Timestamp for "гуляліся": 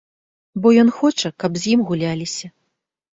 1.91-2.47